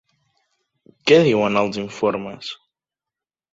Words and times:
Què 1.11 1.19
diuen, 1.27 1.61
els 1.63 1.79
informes? 1.83 2.53